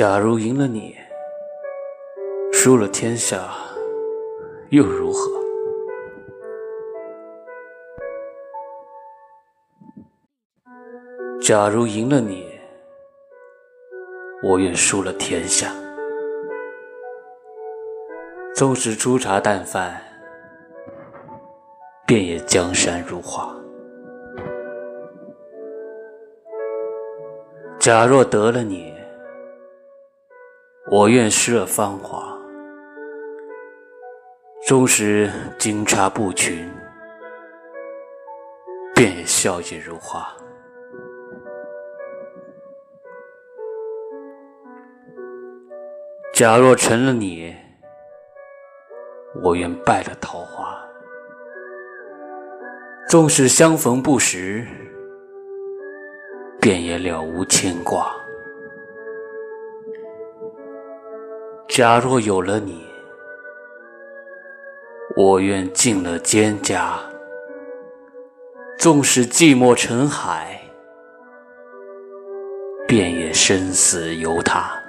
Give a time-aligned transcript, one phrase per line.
[0.00, 0.96] 假如赢了你，
[2.54, 3.50] 输了天下，
[4.70, 5.30] 又如何？
[11.42, 12.48] 假如赢了你，
[14.42, 15.70] 我愿输了天下。
[18.54, 20.00] 纵使粗茶淡饭，
[22.06, 23.54] 便也江山如画。
[27.78, 28.94] 假若得了你，
[30.92, 32.36] 我愿失了芳华。
[34.66, 36.68] 纵使金钗布裙，
[38.92, 40.26] 便也笑靥如花。
[46.34, 47.54] 假若成了你，
[49.44, 50.76] 我愿败了桃花。
[53.08, 54.66] 纵使相逢不识。
[56.60, 58.19] 便也了无牵挂。
[61.70, 62.84] 假若有了你，
[65.16, 66.98] 我愿进了蒹葭，
[68.76, 70.60] 纵使寂寞成海，
[72.88, 74.79] 便也生死由他。